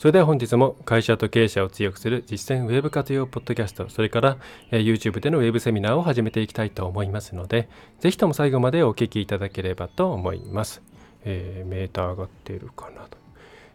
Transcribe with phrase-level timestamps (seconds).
[0.00, 4.38] それでは本日も会社と経営者を強くする実践ウェブ活用ポッドキャストそれから、
[4.70, 10.80] YouTube でのウェブセミナーを始めていきたいと思いますのでぜひとも最後までお聞きいただければと思います、
[11.24, 13.18] えー、メーター上がっているかなと。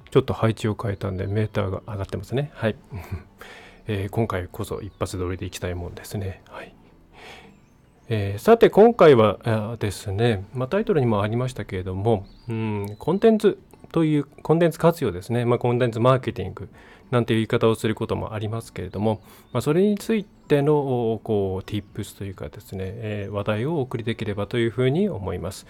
[0.10, 2.50] ちょっと配置を変えたんでメーターが上がってますね。
[2.56, 2.76] はい、
[3.86, 6.42] えー、今回こそ一発撮りでいきたいもんですね。
[6.50, 6.74] はい。
[8.10, 13.60] えー、さて今回はですね、まあ、タイトルにもありましたけれども、うん、コンテンツ
[13.92, 16.70] というコンテンツ活用ですね、まあ、コンテンツマーケティング
[17.12, 19.22] なんていう言い方をすることもありますけれども、
[19.54, 25.66] まあ、それについてのこう tips というかですね、えー、話題をお送りできればというふうに思います。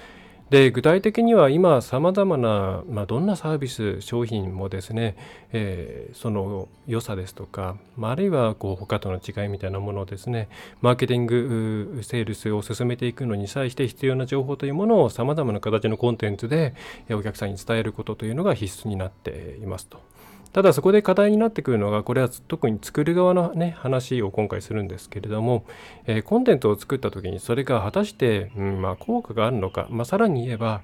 [0.49, 5.17] で具体的には今さまざまな、まあ、どんなサービス商品もですね、
[5.51, 10.47] えー、その良さですとか、まあ、あるいはこう他との違いみたいなものをですね
[10.81, 16.75] マーケティングセールスを進めていくのに際して必要な情報というものをさまざまな形のコンテンツで
[17.09, 20.14] お客さんに伝えることというのが必須になっていますと。
[20.56, 25.66] ただそこで課題になってくるのがこれは特に作る側のね話を今回するんですけれども、
[26.06, 30.81] えー、コンテンツを作った時にそれが果たして、うんまあ、効果があるのか、まあ、さらに言えば、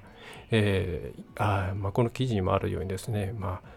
[0.50, 3.68] えー、あまあ、この記事にもあるようにですね、まあ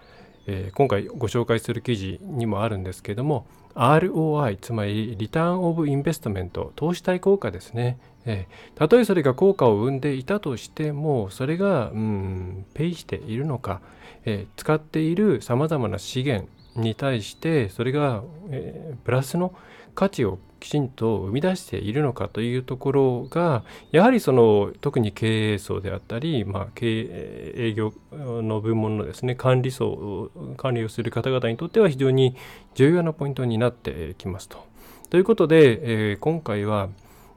[0.48, 8.00] えー、今回ご紹介する記事にもあるんですけども ROI つまりリターンオブインベストメント投資対効果ですね。
[8.26, 13.82] え、たとえそれが効果を生んでいたとしてもそれが、うん、ペイしているのか、
[14.26, 19.54] えー、使っているさまざまな資源に対してそれが、えー、プラスの
[19.94, 32.36] 価値をきちんと生み出しているのかというところがやはりその特に経営層であったり、まあ、経営営業の部門のですね管理層管理をする方々にとっては非常に
[32.74, 34.66] 重要なポイントになってきますと。
[35.12, 36.90] ということで、えー、今回は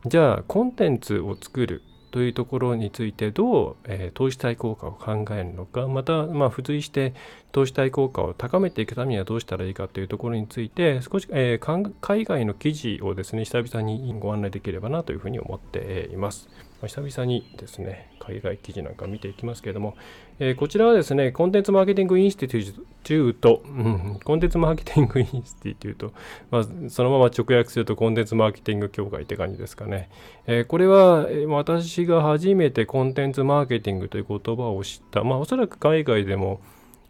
[0.07, 7.15] じゃあコンテンツを作るというところについてどう、えー、投資対効果を考えるのかまた、まあ、付随して
[7.53, 16.49] 投資対効果を高めていくためにはどうしたらいいかというところについて少し、えー、海外の記事をですね久々にご案内できればなというふうに思っています。
[16.81, 19.97] ま、久々にですね海外記事なんか見ていきますけれども、
[20.39, 26.13] えー、こちらはですね、コンテンツマーケティングインスティテュート、うん、コンテンツマーケティングインスティテュート、
[26.51, 30.11] まあ、そのまま直訳するとコンテンツマーケティング協会って感じですかね。
[30.47, 36.61] えー、これは、え、私が初めてコンテンツマーケティングという言葉を知った、まあ、おそらく海外でも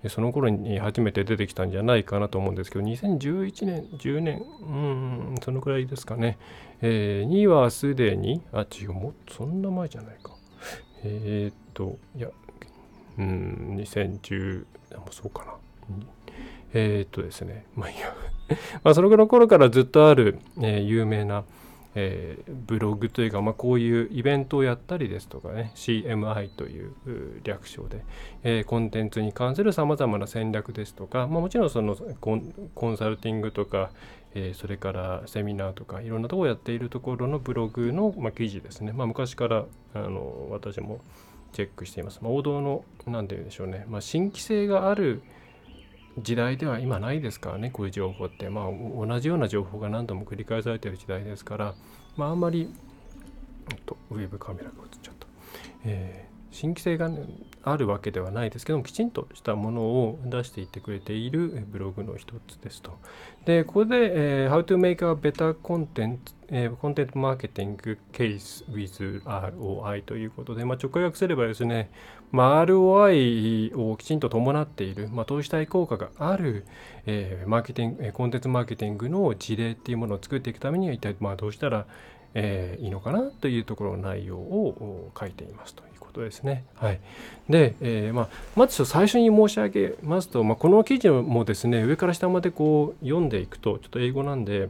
[0.06, 4.72] その頃に初めて出てきたんじゃないかなと思うんですけど、2011年、10年、う
[5.32, 6.38] ん、そのくらいですかね。
[6.80, 10.36] えー、にはすでに、あ、違う、もっとそんな前じゃないか。
[11.02, 12.28] えー、っと、いや、
[13.18, 14.64] うん、2010、
[14.96, 15.54] もそうかな。
[16.74, 18.14] えー、っとですね、まあいや、
[18.84, 21.44] まあその頃からずっとある、えー、有名な、
[21.94, 26.92] えー、ブログというか、まあ、こういうイベントをやったりですとかね CMI という
[27.44, 28.04] 略称で、
[28.42, 32.36] えー、コンテンツに関するさまざまな戦略ですとか、まあ、もちろんそのコ
[32.90, 33.90] ンサルティングとか、
[34.34, 41.00] えー、それからセミナーとかいろんなところをやっているところのブログの、まあ、記事ですね、まあ、昔からあの私も
[41.52, 45.22] チェックしています、まあ、王道の何て言うんでしょうね、まあ、新規性がある
[46.22, 48.48] 時代では今ないですからねこういう情報って。
[48.48, 48.64] まあ
[49.06, 51.74] 同じような情報が何度も繰り返されてる時代ですから
[52.16, 52.72] まああんまり
[53.86, 55.26] とウェブカメラが映っちゃった、
[55.84, 57.26] えー、新規性が、ね、
[57.72, 62.98] あるわけではないですけどもきちんとしたものを出していってくれているブログの一つですと。
[63.44, 66.18] でここで、えー、How to make a better content
[66.50, 71.90] えー、コンテンツマーケティングケース with ROI ということで、まあ、直訳すればですね、
[72.32, 76.64] まあ、ROI をきちんと伴っている、まあ、投資対効果がある、
[77.04, 81.86] えー、マーケティング、コンテンツマーケティングの事例っていうものを作っていくためには一体まあどうしたら、
[82.32, 86.64] えー、いいのかなというところの内容を書いていますということですね。
[86.74, 87.00] はい、
[87.48, 94.68] で、えーまあ、まず最初に申し上げますと、まあ、この記事もですね上から下までこう読んでいくとちょっと英語なんで、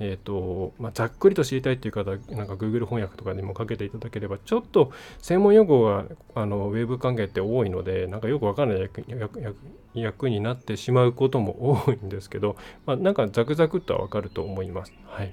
[0.00, 6.04] えーとまあ、ざっくりと知りたいっていう方なんか Google 翻訳とかにもかけていただければちょっと専門用語が
[6.34, 9.56] あのウェブ関係って多いのでなんかよくわからない役役
[9.94, 12.56] 役になってしまうことも多いんですけど、
[12.86, 14.92] まあ、なんかザクザクっとはわかると思います。
[15.06, 15.32] はい、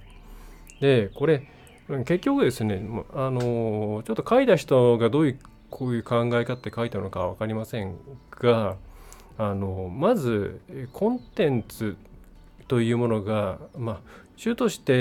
[0.80, 1.48] でこれ
[1.88, 2.84] 結局ですね
[3.14, 5.40] あのちょっと書いた人がどういう
[5.70, 7.96] こういう考え方って書いたのか分かりません
[8.32, 8.78] が
[9.38, 10.62] あのまず
[10.94, 11.98] コンテンツ
[12.68, 14.00] というものが、まあ、
[14.38, 14.94] 主として、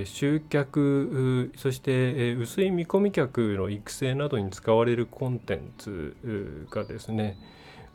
[0.00, 1.92] え、集客そして、
[2.30, 7.38] え、薄い見込み客の育成などに使われるコンテンツがですね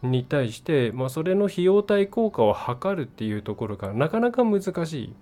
[0.02, 5.14] に対して、まあ、それの費用対効果を測るっていうところがなかなか難しい。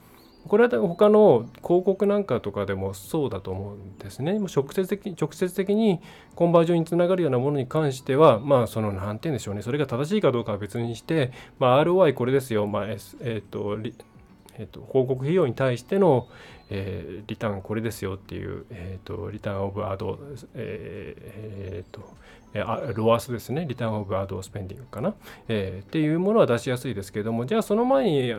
[0.47, 4.39] これは他の広告なんかとかでもそうだと思うんですね。
[4.39, 5.99] 直接的直接的に
[6.35, 9.61] コンバージョンにつながるようなものに関しては、まあ、その、なんて言うんでしょうね。
[9.61, 12.67] それが正しいかどうかは別にして、まあ、ROI これですよ。
[12.67, 13.77] まあ、えっ、ー、と、
[14.57, 16.27] えーと、広告費用に対しての、
[16.69, 20.19] えー、リターンこれですよっていう、えーと、リターンオブアド、
[20.55, 21.21] えー
[21.81, 22.19] えーと
[22.53, 22.63] え、
[22.95, 25.13] ロアスですねリターンオブアドスペンディングかな、
[25.47, 28.33] えー、っていうものは出しやすいですけどもじゃあその前に、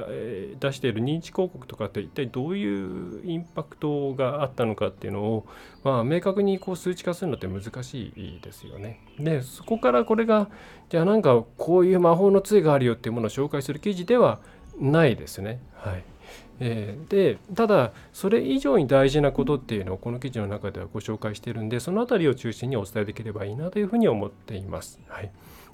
[0.59, 5.47] 出している認知広告とかって一体どういうインパクトがあったのかっていうのを、
[5.85, 9.00] まあ、明確にこう数値化するのって難しいですよね。
[9.19, 10.49] でそこからこれが
[10.88, 14.41] じゃあなんかこういう魔法の杖があるよっていうものを紹介する記事では
[14.79, 15.61] ないですね。
[15.75, 16.03] はい
[16.61, 25.01] えー、でただそれ以上に大事なことっていうのをこの記事の中ではご紹介してるんでその辺りを中心にお伝えできればいいなというふうに思っています。
[25.09, 25.31] はい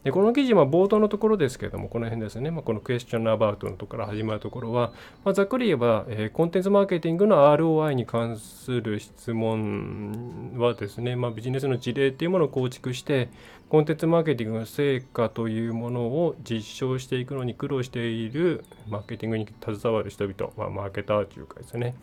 [0.06, 4.92] でこの記事は冒頭のところですけれども、この辺ですね、まあ、このクエスチョンアバウトのところから始まるところは、
[5.24, 13.30] まあ、ざっくり言えば、えー、コンテンツマーケティングの ROI に関する質問はですね、まあ、ビジネスの事例っていうものを構築して、
[13.68, 21.96] コンテンツマーケティングの成果というものを実証していくのに苦労しているマーケティングに携わる人々、まあ、マーケターというかですね、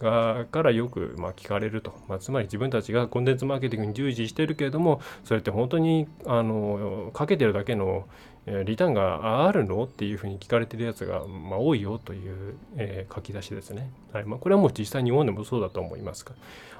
[0.00, 8.06] からよくま聞かれると、まあ、つまり自分たちがコンテンツマーケティングに従事してるけれどもそれって本当にあのかけてるだけの
[8.46, 9.84] リターンがあるの？
[9.84, 13.90] っていうふうに聞かれてるやつが、まあ、多いよという、えー、書き出しですね。
[14.12, 16.32] はいまあ、これはもう実際に日本でもそうだと思いますが。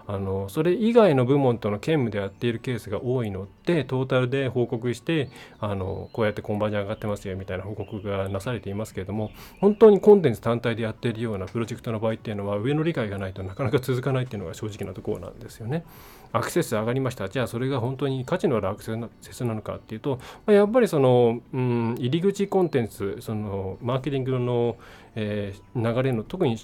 [0.07, 5.31] あのそれ以外の部門との兼務でやっているケースが多いのでトータルで報告して
[5.61, 9.31] あのこうやってコンバージョン上がってますよみたいな報告がなされていますけれども
[9.61, 15.85] 本当にコンテンツ単体でやっているようなプロジェクトの場合っていうのは上の理解がないとなかなか続かないっていうのが正直なところなんですよね。
[16.32, 18.93] アクセス上がりましたじゃあそれが本当に価値のあるアクセ
[19.32, 24.77] スなのかっていうと、ま、やっぱりその、うん、入り口コンテンツそのマーケティングの、
[25.15, 26.56] えー、流れの特に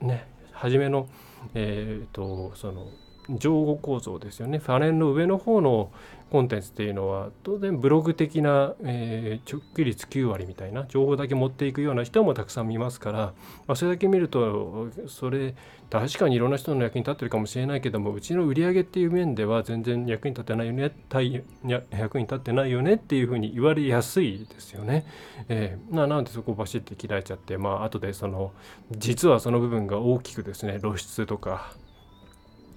[0.00, 1.08] ね初めの
[1.52, 2.86] えーと、その
[3.28, 4.58] 上後構造ですよね。
[4.58, 5.90] ファレンの上の方の
[6.34, 13.34] コンテンツっていうのは当然ブログ的な、えー、直帰率9割みたいな情報だけ持っていくような人もたくさん見ますから、ま
[13.74, 15.54] あ、それだけ見るとそれ
[15.90, 20.92] 確かにいろんな人の役に立ってるかもしれないけどもうちの売り上げっていう面では全然役に立ってないよね
[21.92, 25.06] 役に立ってないよねっていうふうに言われやすいですよね。
[25.48, 28.50] えー、ななんでそこをバシッて切られちゃってまあ後でその
[28.90, 31.74] 実はその部分が大きくですね露出とか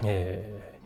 [0.04, 0.77] えー、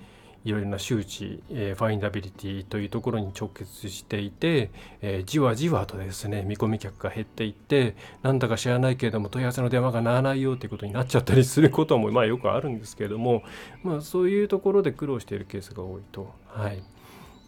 [0.43, 4.71] いろいろな周知、えー、ファインダビリティというところに直結していて、
[5.01, 13.43] えー、じわじわとですね見込み客が減っていってなんだか知らないけれども問い合わせの電話が鳴らないよということになっちゃったりすることもまあよくあるんですけれども、
[13.83, 16.33] まあ、そういうところで苦労しているケースが多いと。
[16.47, 16.81] はい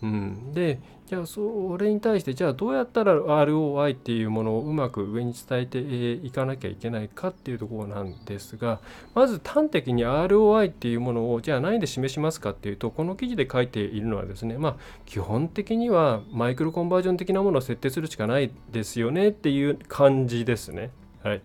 [0.04, 8.82] うん、でじゃあそれに対してじゃあどうやったら ROI っていうものをうまく上に伝えていかなきゃいけないかっていうところなんですが
[9.16, 20.92] まず端的に ROI っていうものをじゃあ何で示しますかっていうとこの記事で書いているのはですねまあ基本的にはマイクロコンバージョン的なものを設定するしかないですよねっていう感じですね。
[21.24, 21.42] はい。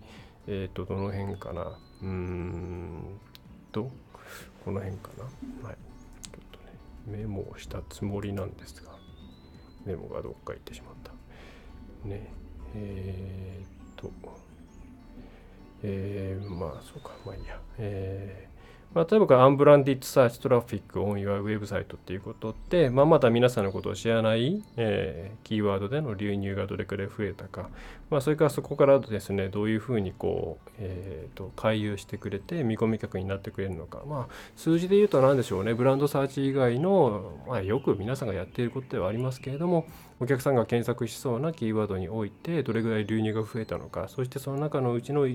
[0.47, 1.61] えっ、ー、とどの辺かな
[2.01, 3.19] うーん
[3.71, 3.89] と
[4.65, 5.67] この辺かな。
[5.69, 5.88] はい。
[7.05, 8.91] メモをしたつもりなんですが
[9.85, 11.11] メモがどっか行ってしまった。
[12.07, 12.31] ね
[12.75, 14.11] えー、っと
[15.81, 17.59] えー、まあそうかまあいいや。
[17.77, 18.48] え
[18.93, 27.69] まあ、例えばアンブランディッドサーチトラフィックオン your ウェブサイトっていうことって、まあ、まだ皆さんのことを知らない、えー、キーワードでの流入がどれくらい増えたか、
[28.09, 35.75] まあ、それからそこからですねどういうふうにこう、えーと、回遊してくれて見込み客になってくれるのか、まあ、数字で言うと何でしょうね。
[35.75, 39.85] ブランドサーチ以外の、まあ、よく皆さんがやっていることではありますけれども
[40.21, 45.25] お客さんが検索しそうなキーワードにおいてどれぐらい流入が増えたのかそしてその中のうちの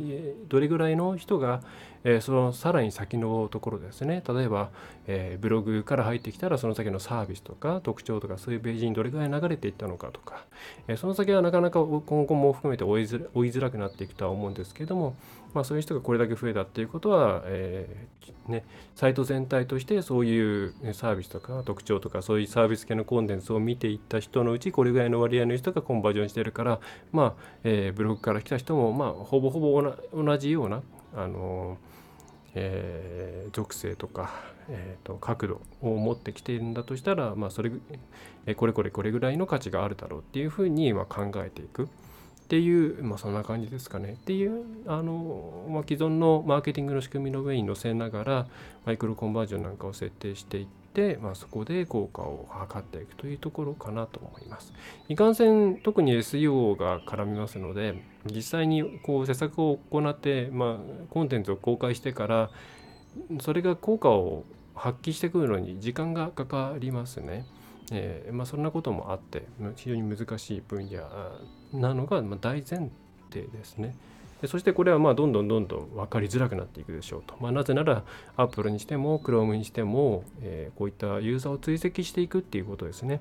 [0.49, 1.63] どれぐらいの人が、
[2.05, 4.23] え、そのさらに先のところですね。
[4.29, 4.71] 例えば、
[5.07, 10.45] え、ブログから入ってきたらその先のサービスとか特徴とかそういうページにどれぐらい流れていったのかとか、
[10.87, 15.17] え、その先はなかなか今後も含めて追いづらくなっていくとは思うんですけども
[15.55, 18.65] まあ、そういう人がこれだけ増えたっていうことは、えー、ね、
[18.97, 26.81] サイト全体としてそういうサービスとか特徴とかそういうサービス系のコンテンツを見ていった人のうちこれぐらいの割合の人がコンバージョンしてるから、
[27.13, 29.81] まあえー、ブログから来た人も、まあ、ほぼほぼ
[30.13, 30.83] 同じような、
[31.15, 31.79] あの
[32.57, 34.33] えー、属性とか、
[34.69, 37.71] えーと、角度を持ってきているんだとしたら、まあ、それ
[38.57, 41.89] これこれこれぐらいの価値があるだろうっていうふうにま考えていく。
[42.45, 48.47] っていう、まあ、そんな感じですかねっていうあの、まあ、既存のマーケティングの仕組みの上に乗せながら
[48.85, 54.75] マイクロコンバージョンなんかを設定していって、まあ、そこで効果を測っていくというところかなと思います。
[55.09, 57.95] いかんせん特に SEO が絡みますので
[58.27, 62.51] 実際にこう施策を行って、まあ、コンテンツを公開してから
[63.41, 67.47] それが効果を発揮してくるのに時間がかかりますね。
[67.93, 69.45] えーまあ、そんなこともあって
[69.77, 71.03] 非常に難しい分野
[71.73, 72.91] なのが大前
[73.31, 73.95] 提ですね。
[74.41, 77.35] でそしてこれはまあどんどんどんどん分かりづらくなっていくでしょうと。
[77.41, 78.05] まあ、なぜなら
[78.37, 83.21] Apple にしても Chrome にしても、えー、こういったユーザーを追跡していくっていうことですね、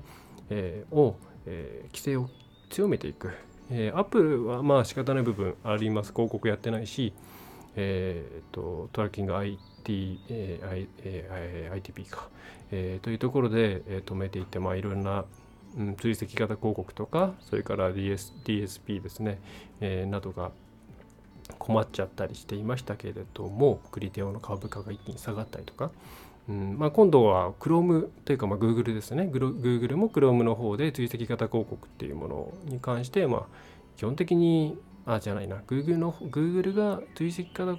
[0.50, 1.16] えー、を、
[1.46, 2.28] えー、規制を
[2.70, 3.30] 強めていく。
[3.70, 6.12] えー、Apple はまあ仕方ない部分あります。
[6.12, 7.14] 広告やってないし、
[7.76, 9.58] えー、とトラッキング IT、
[9.92, 10.60] え
[11.02, 11.80] え、I.
[11.82, 11.92] T.
[11.92, 12.04] P.
[12.04, 12.28] か、
[12.70, 15.24] えー、というところで、えー、止めていって、まあ、いろんな、
[15.76, 19.38] うん、追跡型広告とかそれから DS DSP ですね、
[19.80, 20.50] えー、などが
[21.58, 25.90] 困っちゃったりしていましたけれどもクリテオの株価が一気に下がったりとか、
[26.48, 33.42] うんまあ、今度は Chrome というかまあ Google ですね Google も Chrome の方で追跡型広告っていうものに関してまあ
[33.96, 37.78] 基本的にあ、じゃないな、Google の、Google が追跡型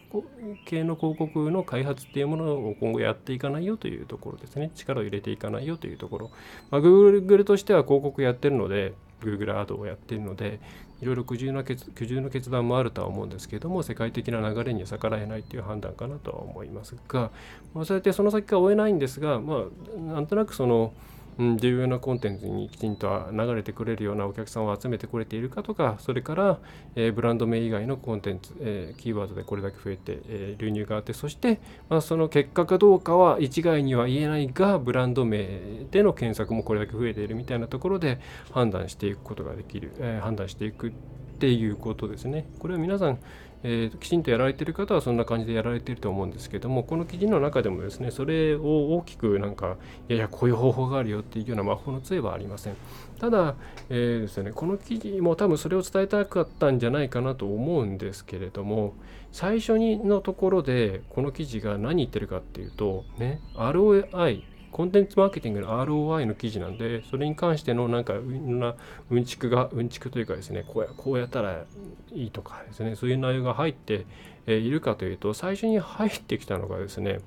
[0.66, 4.72] 系の広告の開発っていうものを今後やっていかないよというところですね。
[4.76, 6.32] 力を入れていかないよというところ。
[6.70, 10.60] まあ、Google としては広告やってるので、Google アードをやってるので、
[11.02, 17.32] いろいろ苦渋な決苦渋の決断もあるとは思うんですけども、世界的な流れに逆らえないという判断かなとは思いますが、
[17.74, 19.64] まあ、そうやってその先が追えないんですが、ま
[19.98, 20.94] あ、なんとなくその、
[21.38, 26.60] うん、重要なコンテンツにきちんと流れてくれるようなお客さんを集めてくれているかとか、それから、
[26.96, 35.48] えー、ブランド名以外のコンテンツ、えー、キーワードでこれだけ増えて、えー、流入があって、そして、まあ、その結果かどうかは一概には言えないが、ブランド名
[35.92, 38.20] での検索もこれだけ増えているみたいなところで
[38.52, 40.92] 判断していくことができる、え判断していくっ
[41.38, 42.46] ていうことですね。
[42.60, 43.20] これは皆さん、
[43.68, 52.76] えー、きちんとやられてる方はそんな感じでやられてると思うんですけどもこの記事の中でもですねそれを大きくなんかいやいやこういう方法があるよっていうような魔法の杖はありません。
[53.20, 53.56] ただ、
[53.90, 58.94] えー、ですね、この記事も多分それを伝えたかったんじゃないかなと思うんですけれども
[59.32, 64.44] 最初にのところでこの記事が何言ってるかっていうとね ROI
[64.76, 68.76] コンテンツマーケティングの ROI の記事なんで、それに関してのなんかいろんな
[69.10, 71.64] うんちくが、うんちくというかですね、こうやこうやったら
[72.12, 74.06] いいとかですね、そういう内容が入って
[74.48, 77.20] いるかというと、最初に入ってきたのがですね、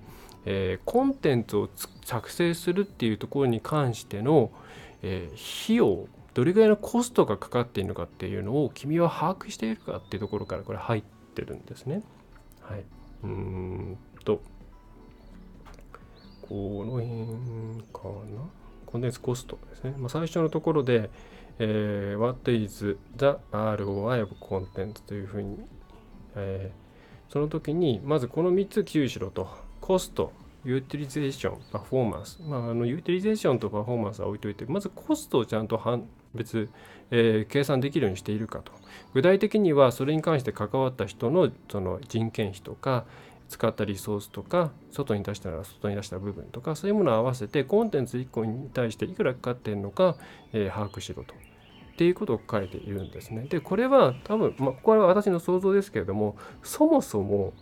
[0.44, 1.70] えー、コンテンツを
[2.04, 4.50] 作成するっていうところに関しての、
[5.00, 11.02] えー、費用、どれぐらいのコストがかかっているのかっていうのを君は把握しているかっていうところからこれ入っ
[11.34, 12.02] てるんですね。
[12.60, 12.84] はい。
[13.24, 14.42] うんと。
[16.48, 17.08] この辺
[17.92, 18.48] かな？
[18.86, 19.94] コンテンツコストですね。
[19.98, 21.10] まあ、最初のところで、
[21.58, 25.58] えー、What is the ROI of content というふうに、
[26.36, 29.48] えー、その時に、まずこの3つ記入しろと。
[29.80, 30.32] コスト、
[30.64, 32.42] utilization、パフォーマンス。
[32.42, 36.68] まあ、あの utilization とパフォーマンスは置いといて、まずコストをちゃんと判別、
[37.10, 38.72] えー、計算できるようにしているかと。
[39.14, 43.04] 具体的にはそれに関して関わった人のその人件費とか、
[43.48, 50.16] 使ったリソースとか外に出したら外に出した部分とかそういうものを合わせてコンテンツ1個に対していくらかかってんのか、
[50.52, 51.34] えー、把握しろと。
[51.34, 53.46] っていうことを書いているんですね。
[53.50, 57.54] でこれは多分、まあ、これは私の想像ですけれどもそもそも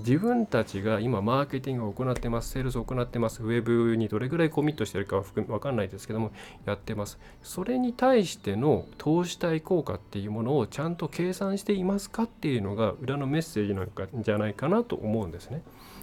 [0.00, 6.32] 自分たちが今マーケティングを行ってます、セールスを行ってます、ウェブにどれぐらいコミットしてるかは分かんないですけども、
[6.66, 7.18] やってます。
[7.42, 15.62] それに対しての投資対効果っていうものをちゃんと計算していますかっていうのが裏のメッセージなんかじゃないかなと思うんですね。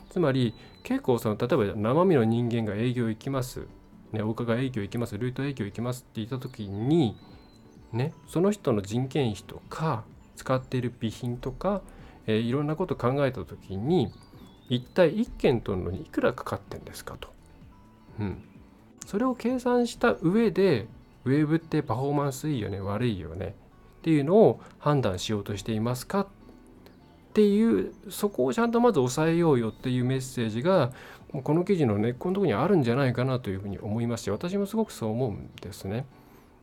[0.10, 3.68] つまり結構その例えば生身の人間が営業行きます、
[4.12, 7.18] ね、お伺い営業行きます、ルート営業行きますって言った時に、
[7.92, 10.04] ね、その人の人件費とか
[10.38, 11.82] 使っている備品とか
[12.28, 14.12] えー、いろんなこと考えた時に
[14.70, 17.30] 一体1件取るのにいくらかかってんですかと。
[18.20, 18.42] うん。
[19.06, 20.88] それを計算した上で
[21.26, 23.56] ウェブってパフォーマンスいいよね悪いよね
[24.00, 26.22] っていうのを判断しようとしていますか？
[26.22, 26.28] っ
[27.34, 30.92] ていうそこをちゃんとまず抑えようよっていうメッセージが
[31.32, 36.06] この記事の根っこのとこにあるんじゃないかなというふうに思いますし私もすごくそう思うんですね。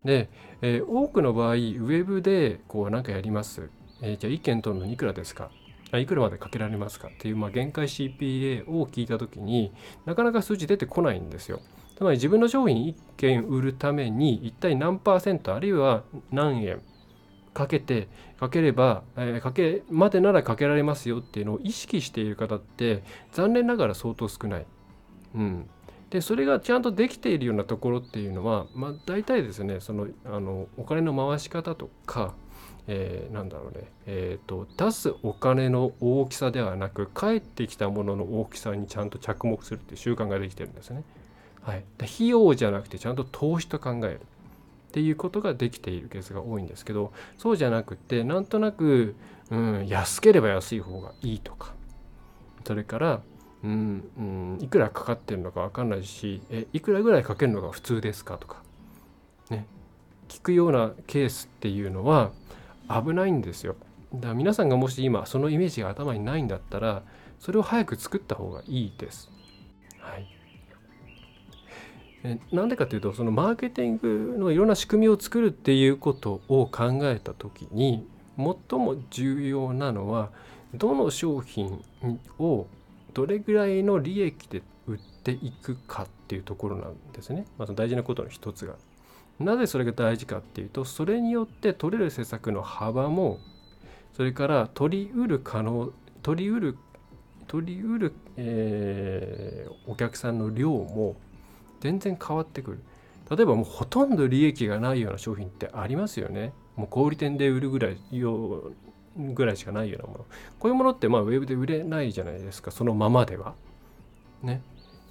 [0.05, 0.29] で、
[0.61, 3.71] えー、多くの場合ウェブでこうなんかやります
[4.01, 5.51] えー、じゃあ1件取るのにいくらですか？
[5.91, 7.09] あいくらまでかけられますか？
[7.09, 9.73] っていう、まあ、限界 CPA を聞いたときに
[10.07, 11.61] なかなか数字出てこないんですよ。
[11.97, 16.81] つまり自分の商品1件売るために一体何パーセントあるいは何円
[17.55, 18.07] かけて
[18.39, 23.03] かければ、えー、かけまでならかけられますよっていうのを意識している方って
[23.33, 24.67] 残念ながら相当少ない。
[25.35, 25.69] うん、
[26.11, 32.35] でそれがちゃんとできているようなところっていうのは、まあ、大体ですねそのあのお金の回し方とか、
[32.91, 41.05] えー、なんだろうね、えーと、出すお金の大きさではなく返ってきたものの大きさにちゃんと着目するっていう習慣ができてるんですね。
[41.63, 49.15] はい、費用じゃなくてちゃんと投資と考えるっていうことができているケースが多いんですけどそうじゃなくてなんとなく、
[49.51, 51.75] うん、安ければ安い方がいいとか。
[52.67, 53.21] それから
[53.65, 58.63] うん、うん、いくらかかってるのか分かんないしえいくらぐらいかけるのが普通ですかとか。
[59.51, 59.67] ね。
[60.29, 62.31] 聞くようなケースっていうのは
[62.89, 63.77] 危ないんですよ
[64.15, 67.03] だから皆さんがもし今そのイメージが頭にないんだったら
[67.39, 69.31] それを早く作った方がいいです。
[70.01, 70.27] はい、
[72.51, 80.31] なんでかというとそのマーケティングのいろんな仕組みを作るっていうことを考えた時に最も重要なのは
[80.75, 81.85] どの商品
[82.39, 82.67] を
[83.15, 87.45] どれぐらいの利益で売っていくかっていうところなんですね。
[87.59, 88.77] まず大事なことの一つが。
[89.39, 93.39] なぜそれが大事かっていうとそれによって取れる施策の幅も
[94.17, 95.93] それから取りうる可能
[96.23, 96.77] 取りうる
[97.47, 101.17] 取りうる、えー、お客さんの量も
[101.81, 102.79] 全然変わってくる。
[103.31, 106.53] 例えばもうほとんど利益がないような商品ってありますよね。
[106.77, 108.73] もう小売店で売るぐらいよ
[109.17, 110.25] ぐらいしかないようなもの。
[110.59, 113.55] こういうものってまあウェブで売れないじゃないですか、そのままでは。
[114.43, 114.63] ね。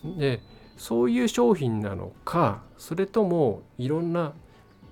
[0.03, 0.41] で、
[0.77, 4.33] そういう商品なのか、それともいろんな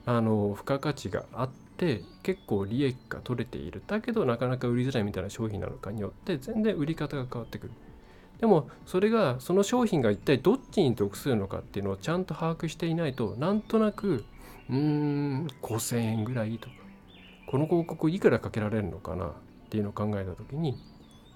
[0.06, 3.82] あの付加価値があって結構利益が取れている。
[3.88, 7.74] だけどなかなか売りづらいみたいな商品なのかによって全然売り方が変わってくる。
[8.40, 14.26] でもそれがその商品が一体どっちに得するのかっていうのをちゃんと把握していないとなんとなく
[14.70, 16.76] うーん5,000円ぐらいとか
[17.48, 19.32] この広告いくらかけられるのかなっ
[19.70, 20.76] ていうのを考えた時に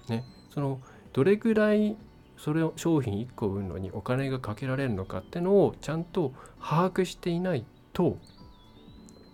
[0.08, 0.80] ねその
[1.12, 1.96] どれぐらい
[2.40, 8.16] それを商品1個売るのにお金がかけられるのかってのをちゃんと把握していないと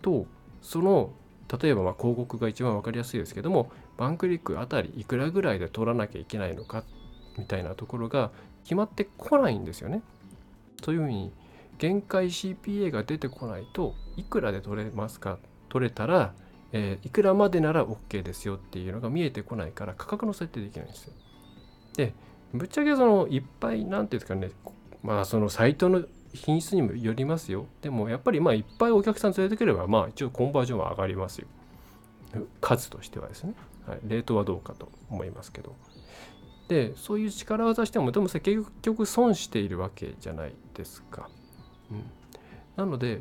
[0.02, 0.26] と
[0.60, 1.12] その
[1.60, 6.82] 例えばま広告が一番分かりやすいですけどもワンクリックあたりいくらぐらいで取らなきゃいけないのか
[7.38, 8.32] みたいなところが
[8.64, 10.02] 決まってこないんですよね。
[10.84, 11.32] そういうふうに
[11.78, 15.38] 限界 CPA が出てこないといくらで取れますか
[15.68, 16.34] 取れたら、
[16.72, 21.12] えー、いくらまでなら OK ですよっていうのが見えてこないから価格の設定できないんですよ。
[21.96, 22.12] で
[22.52, 24.50] ぶっちゃけそのいっぱい何ていうんですかね
[25.02, 27.66] まあそのサイトの品質にもよりますよ。
[27.80, 31.46] でもやっぱりまあいっぱいお客さん連れてくればまあ一応コンバージョンは上がりますよ。
[32.60, 33.54] 数としてはですね。
[33.86, 35.74] はい、レートはどうかと思いますけど。
[36.68, 41.30] でそういう力技してもでも結局損しているわけじゃないですか。
[41.90, 42.02] うん、
[42.76, 43.20] なので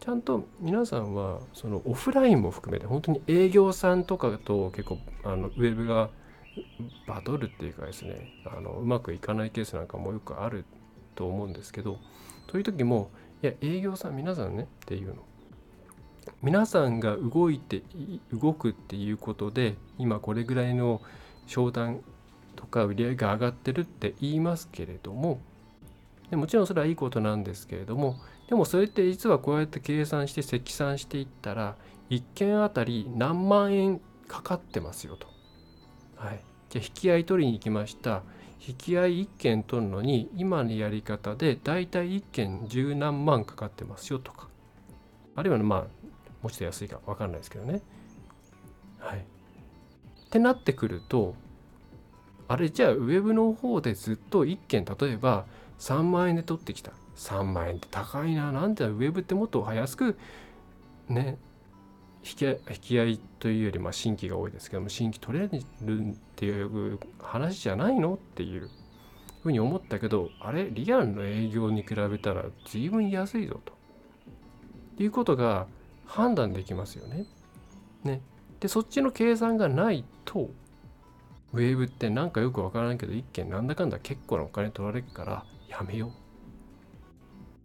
[0.00, 6.10] ちゃんと皆さんはそのオフラインも含めて本当に営業さんとかと結構あのウェブが
[7.06, 10.64] バトルっていうかですねあのうまくいかないケースなんかもよくある
[11.14, 11.98] と思うんですけど
[12.50, 13.10] そういう時も
[13.42, 15.22] いや営業さん皆さんねっていうの
[16.42, 17.82] 皆さんが動いて
[18.32, 21.00] 動くっていうことで今これぐらいの
[21.46, 22.00] 商談
[22.54, 25.40] とか売り上げが上がってるって言いますけれども
[26.30, 28.16] でもちろんそれはいいことなんですけれども
[28.48, 31.76] でもそれって実はこうやって計算して積算していったら
[32.10, 35.31] 1件あたり何万円かかってますよと。
[36.22, 38.22] はい、じゃ引き合い取りに行きました。
[38.64, 44.46] 引き合い1件取るのに今のやり方でだいたい1件十何万かかってますよとか
[45.34, 45.88] あるいはまあも
[46.44, 47.82] うちょっと安いか分かんないですけどね。
[49.00, 49.18] はい。
[49.18, 51.34] ってなってくると
[52.46, 55.44] あれじゃあウェブの方でずっと1件例えば
[55.80, 60.16] 3万円で取ってきた3万円って高いななんてウェブってもっと安く
[61.08, 61.36] ね
[62.24, 68.70] 引き合いというよりまあ新規が多いですけども新規取れるっていう話じゃないのっていう
[69.42, 70.70] ふうに思ったけどあれ？
[70.70, 75.66] リアルの営業に比べたら随分安いぞということが
[76.06, 77.26] 判断できますよね。
[78.04, 78.20] ね
[78.60, 80.50] でそっちの計算がないと
[81.52, 86.12] ウェーブってなんかよくわからんけど一件なんだかんだ結構なお金取られるからやめよう。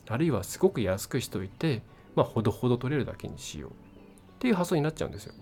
[0.09, 1.83] あるいはすごく安くしといて、
[2.15, 3.71] まあ、ほどほど取れるだけにしよう
[4.37, 5.33] っていう発想になっちゃうんですよ。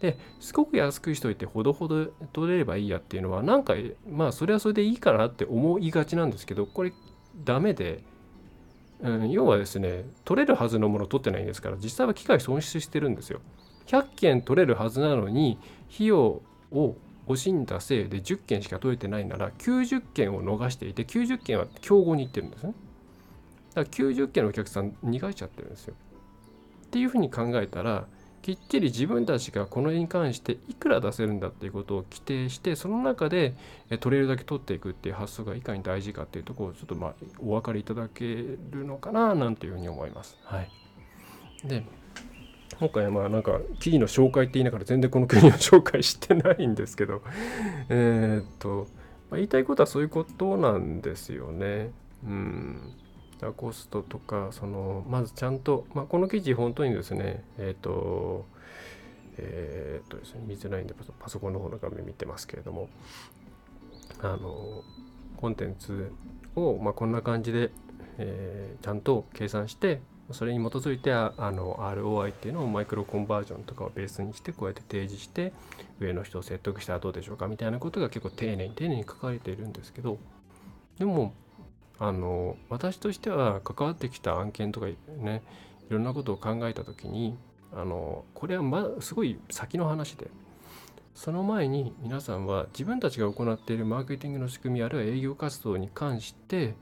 [0.00, 3.74] ですごく安くしといてほどほど取れればいいやっていうのはなんか
[4.08, 6.92] まあそれはそれでいいかなって思いがちなんですけどこれ
[7.44, 8.02] ダメで、
[9.00, 13.40] うん、要はですね取れるはずのもの取ってないんですから実際は機械損失してるんですよ。
[13.86, 15.58] 100件取れるはずなのに
[15.92, 22.74] 費用を惜しんだせいで10件しか取れてないなら90件を逃していて90件は競合に行ってるんですね。
[23.74, 25.94] だから90件のお客さん逃がしちゃってるんですよ。
[26.86, 28.06] っていうふうに考えたら
[28.44, 33.54] きっちり自分たちがこの絵に関していくら出せるんだっていうことを規定してその中で
[34.00, 40.36] 取れるだけ取っていくっていう発想がいかに大事かっていうところをちょっとまあお分かりいただけるのかななんていうふうに思います。
[40.42, 40.68] はい、
[41.64, 41.86] で
[42.78, 47.22] 今回はまあなんか記事の紹介って言いながら全然この国の紹介してないんですけど
[47.88, 48.88] えっと、
[49.30, 51.92] まあ、言いたいことはそういうことなんですよね。
[52.26, 52.92] うん
[53.56, 58.46] コストとかそのまずちゃんと、まあ、この記事本当にですねえっ、ー、と
[59.38, 62.88] えっ、ー、とですね見づらいんでパソコンの方の画面見てますけれども
[64.20, 64.82] あの
[65.36, 66.12] コンテンツ
[66.56, 67.70] を、まあ、こんな感じで、
[68.18, 75.52] えー、ちゃんと計算してそれに基づいてあの ROI っていうのをマイクロコンバージョンとかをベースにしてこうやって提示して
[76.00, 80.18] 上の人を説得したらどうでしょうかみたいなことが結構丁寧に丁寧に書かれているんですけど
[80.98, 81.34] でも
[82.06, 84.86] あの私としては関わってきた案件とか
[85.18, 85.42] ね
[85.88, 87.34] いろんなことを考えた時に
[87.74, 90.28] あのこれはますごい先の話で
[91.14, 96.74] その前に皆さんは自分たちが行っているマーケティングの仕組みあるいは営業活動に関して、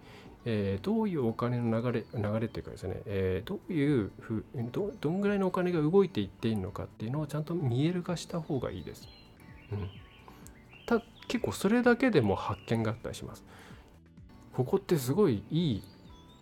[0.45, 9.07] えー、どういうお金の流れ流れっていうかですね、えー、どういうふどどんぐらいのお金が動いていっているのかっていうのをちゃんと見える化した方がいいです。
[9.71, 9.89] うん、
[10.87, 13.45] た結構それだけでも発見があったりします。
[14.55, 15.83] ここってすごいいい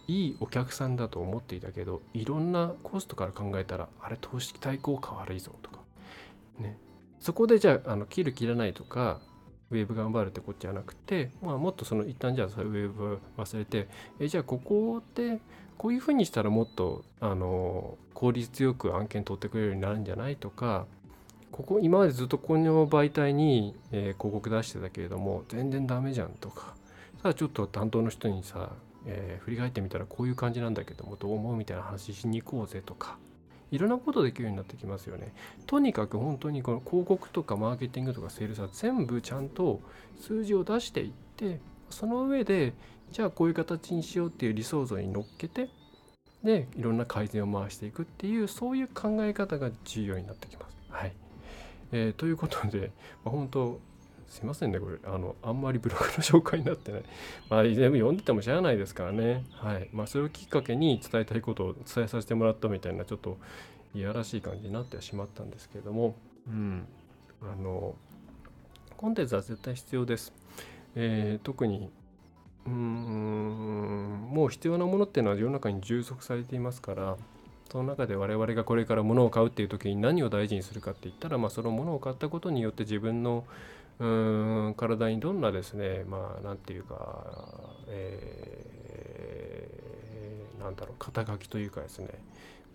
[0.09, 5.79] いいお客さんだと思っていたけどいろんなコストから考えたらあれ投資対効果悪いぞとか。
[6.59, 6.77] ね。
[7.21, 9.21] そこでじゃああの切る切らないとか
[9.71, 15.39] ウェブ頑張るってこっちじゃなくて、まあ、もっとその一旦じゃあウェブ忘れてえじゃあここって
[15.79, 20.87] こういうふうにしたらもっとあの効率よく案件取ってくれるようになるんじゃないとか
[21.53, 26.80] ここ今までずっとこの媒体に、えー、広告出してたけれども全然ダメじゃんとか。
[27.23, 28.71] ただちょっと担当の人にさ、
[29.07, 33.19] えー、振り返ってみたらこういう感じなんだけどもどう思うみたいな話しに行こうぜとか
[33.71, 35.33] いろんなことできるようになってきますよね。
[35.67, 39.81] とにかく本当にこの広告とかマーケティングとかセールスは全部ちゃんと
[40.21, 42.73] 数字を出していってその上で
[43.13, 45.69] じゃあこういう形にしようっていう理想像に乗っけて
[46.43, 50.77] でいろんな改善を回していくっていうそういう考え方が重要になってきます。
[50.89, 51.13] はい、
[51.93, 52.91] えー、ということで、
[53.25, 53.81] まあ、本当
[54.31, 57.03] すいませんね、これ、あの、あんまりブログの紹介になってない。
[57.51, 59.45] まあ、全部読んでても知らないですからね。
[59.51, 59.91] はい。
[59.93, 63.39] まあ、それをきっかけに伝えたいことを伝えさせてもらったみたいな、ちょっと
[63.93, 66.15] いやらしい感じになってはしまったんですけれども、
[66.47, 66.87] うん。
[67.43, 67.97] あの、
[68.97, 70.33] コンテンツは絶対必要です。
[70.95, 71.91] えー、特に、
[72.67, 77.17] うん、もう必要なものっていうのは世の中に充足されていますから、
[77.71, 83.45] その中で我々がこれから物を買うっていう時に何を大事にするかって言ったら、まあ、その物を買ったことによって自分の
[84.01, 84.07] う
[84.71, 92.09] ん体にどんなですねまあなんていうか、えー、なんだろう肩書きというかですね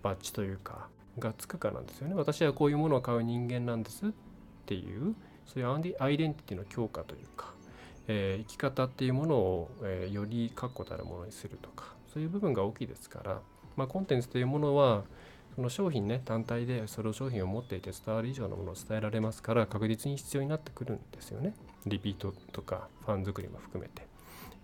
[0.04, 2.14] バッジというかがつくかなんですよね。
[2.14, 4.10] 私はこういうものを買う人間なんですっ
[4.68, 5.16] ていう
[5.48, 7.54] そういうアイデンティティの強化というか、
[8.08, 13.40] えー、生き方っていうものを、えー、より確固たるものにするとかそういう部分が大きいですから、
[13.76, 15.04] まあ、コンテンツというものは
[15.56, 21.54] その商品ね単体でその商品を持っていて伝わる以上のものを伝えられますから確実に必要になってくるんですよね。
[21.86, 24.08] リピートとかファン作りも含めて、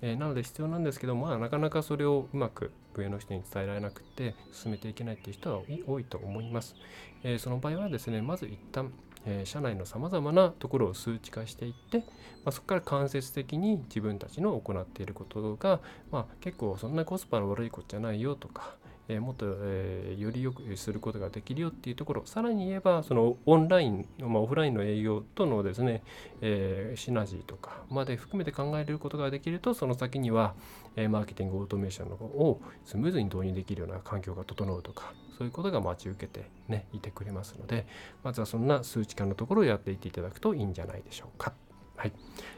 [0.02, 6.76] えー、なので必要なんですけどまあなかなかそれをうまく上の人に伝えられなくて進めていけないっていう人は多いと思います、
[7.24, 8.92] えー、その場合はですねまず一旦
[9.26, 12.06] え、社内のさまざまなところを数値化していって、ま
[12.46, 15.80] あ、そこから間接的に自分たちの行っていることが、
[16.12, 18.76] まあ、結構そんなコスパの悪いことじゃないよとか、
[19.12, 26.02] え、もっと、えー、より良くすることができるよっていうところさらに言えばそのオンライン、まあ、オフラインの営業とのですね、
[26.42, 30.56] え、シナジーとかまで含めて考えることができるとその先には、
[30.96, 37.88] え、マーケティングオートメーションのをスムーズに導入できるような環境が整うとかそういうことが待ち受けてねいてくれますので
[38.24, 41.54] まずはそんな数値化のところをやっていっていただくといいんじゃないでしょうか。
[42.02, 42.14] はい。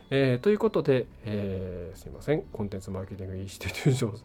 [0.09, 2.43] えー、ということで、えー、すいません。
[2.43, 4.21] コンテンツマーケティングインスティテューション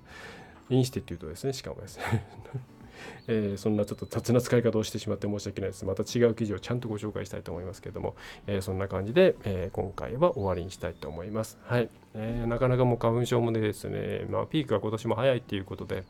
[0.71, 2.27] インスティテュートですね、しかもですね。
[3.29, 5.85] えー、そんなちょっと雑な使い方をしてしまって申し訳ないです。
[5.85, 11.59] また違う記事をちゃんとご紹介したいと思いますけれども、えー、そんな感じで、えー、今回は終わりにしたいと思います。
[11.63, 11.89] はい。
[12.15, 16.05] えなかなかもう花粉症もですね、まあ、ピークは今年も早いっていうことで、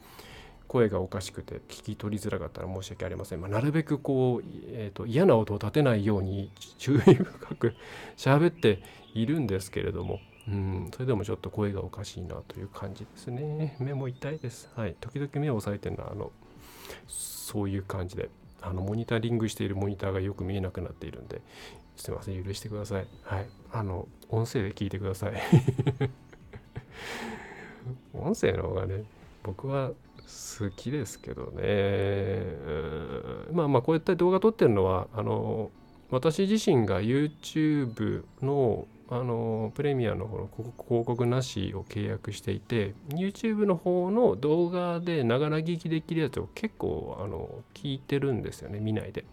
[0.69, 3.41] 声がおかしくて聞き取りづらかったら申し訳ありません。
[3.41, 7.75] まあ、なるべくこう、えーと、嫌な音を立てないように注意深く
[8.17, 8.83] 喋って
[9.15, 13.77] いるんですけれども、うん、それでもちょっと声がおかしいなという感じですね。
[13.81, 14.71] 目も痛いです。
[14.75, 14.97] はい。
[14.99, 16.33] 時々目を押さえてるのは、あの、
[17.07, 18.31] そういう感じで、
[18.63, 21.43] あの、モニタリングしているモニターがよく見えなくなっているんで、
[21.97, 23.07] すいません、許してください。
[23.25, 23.47] はい。
[23.73, 25.35] あの、音声で聞いてください。
[28.15, 29.05] 音声の方がね、
[29.43, 29.93] 僕は
[30.61, 32.43] 好きですけどね。
[33.53, 35.71] まあまあこういった動画撮ってるのはあの
[36.11, 49.25] 私自身が YouTube のあのプレミアのの広告なしを契約していて YouTube の方の動画でながら聞きできるやつを結構あの聞いてるんですよね見ないで。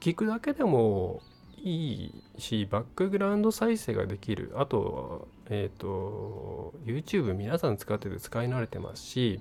[0.00, 1.20] 聞くだけでも
[1.62, 4.52] いいしバックグラウンド再生ができる。
[4.56, 9.40] あとえっ、ー、と YouTube 皆さん使ってて使い慣れてますし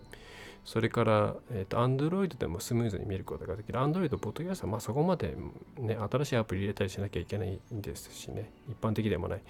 [0.65, 3.79] それから、えーと、Android でもスムーズに見ることができる。
[3.79, 5.35] Android、ポッドキャストは、まあ、そこまで、
[5.77, 9.41] ね、新しいアプリ入れたりしなきゃいけないんですしね、一般的でもない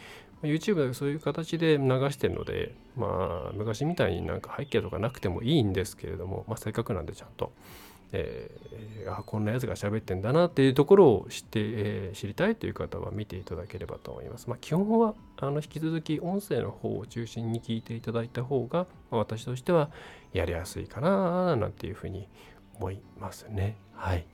[0.42, 0.50] ま。
[0.50, 7.52] YouTube でそういう形で流してるので、まあ、昔みたいになんか背景とかなくてもいいんですけれども、まあ、せっかくなんでちゃんと、
[8.12, 14.50] えー、あこんなやつが喋ってんだなっていうところを知って、えー、知りたいという方は見ていただければと思います。
[14.50, 19.92] まあ、基本はあの引き続き音声の方を中心に聞いていただいた方が、まあ、私としては
[20.34, 22.28] やりやすいかななんていうふうに
[22.76, 23.78] 思いますね。
[23.94, 24.26] はい。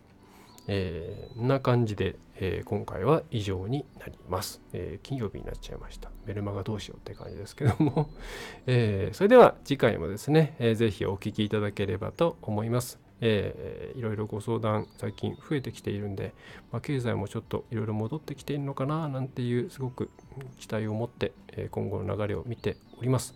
[0.68, 6.10] えー、な感じで、えー、今回は以上になります、えー、金曜日になっちゃいました。
[6.26, 8.10] メルマガどうしようって感じですけども、
[8.66, 13.05] えそれでは次回もですね、えー、ぜひお聞きいただければと思います。
[13.28, 16.34] えー、いろいろご相談最近増えてきているんで、
[16.72, 20.12] まあ、経済もちょっといろいろ戻ってきているのかななんていうすごく
[20.60, 23.34] 期待を持って、えー、今後の流れを見ております。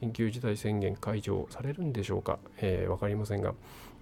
[0.00, 3.54] 緊急事態宣言解除されるんでしょうか、えー、分かりませんが、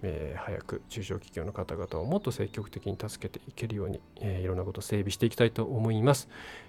[0.03, 6.29] えー、早く中小企業の方々をもっと積極的に助けていけるように、えー、いろんなこと整備していきたいと思います。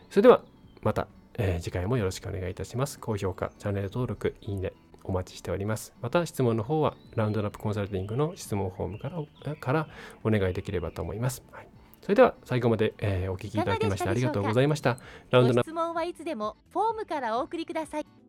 [0.10, 0.43] それでは
[0.82, 2.99] また、え次回もよろしくお願いいたします。
[2.99, 4.71] 高評価、チャンネル登録、いいね、
[5.08, 5.94] お待ちしております。
[6.02, 9.88] また質問の方はラウンドラップコンサルティングの質問フォームからから
[10.24, 11.44] お願いできればと思います。
[11.52, 11.68] はい、
[12.02, 14.98] それでは最後まで、えー、お聞きいただきましてありがとうございました。
[15.32, 18.25] ラウンドラップ質問はいつでもフォームからお送りください。